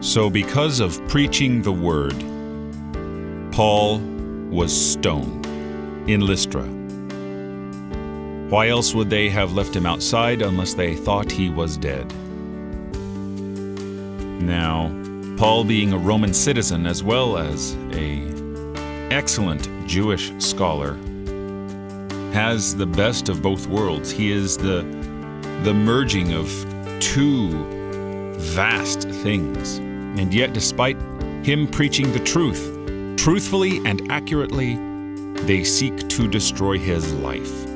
[0.00, 2.14] So, because of preaching the word,
[3.52, 3.98] Paul
[4.48, 5.44] was stoned
[6.08, 6.62] in Lystra.
[8.48, 12.06] Why else would they have left him outside unless they thought he was dead?
[14.40, 14.88] Now,
[15.36, 18.22] Paul being a Roman citizen as well as a
[19.10, 20.94] excellent Jewish scholar
[22.32, 24.12] has the best of both worlds.
[24.12, 24.82] He is the
[25.64, 26.48] the merging of
[27.00, 27.50] two
[28.38, 29.80] vast things.
[30.16, 30.96] And yet despite
[31.42, 32.74] him preaching the truth
[33.18, 34.76] truthfully and accurately,
[35.44, 37.66] they seek to destroy his life.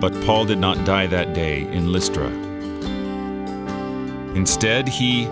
[0.00, 2.28] But Paul did not die that day in Lystra.
[4.36, 5.26] Instead, he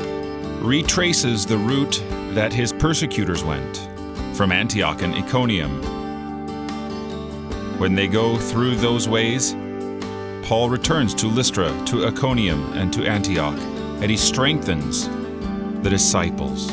[0.60, 3.88] retraces the route that his persecutors went
[4.34, 5.82] from Antioch and Iconium.
[7.78, 9.54] When they go through those ways,
[10.42, 13.58] Paul returns to Lystra, to Iconium, and to Antioch,
[14.00, 15.08] and he strengthens
[15.82, 16.68] the disciples.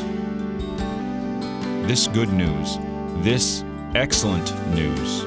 [1.86, 2.78] This good news,
[3.22, 5.24] this excellent news,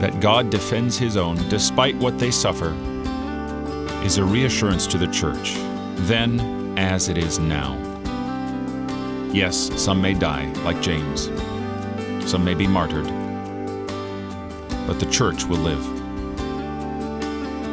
[0.00, 2.74] that God defends his own despite what they suffer,
[4.04, 5.54] is a reassurance to the church,
[6.06, 7.80] then as it is now.
[9.32, 11.30] Yes, some may die, like James.
[12.30, 13.06] Some may be martyred.
[14.86, 16.03] But the church will live.